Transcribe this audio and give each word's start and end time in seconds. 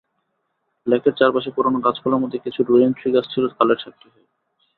লেকের 0.87 1.13
চারপাশে 1.15 1.49
পুরোনো 1.55 1.79
গাছপালার 1.79 2.21
মধ্যে 2.21 2.37
কিছু 2.37 2.59
রেইনট্রিগাছ 2.63 3.25
ছিল 3.33 3.43
কালের 3.49 3.79
সাক্ষী 3.79 4.07
হয়ে। 4.09 4.27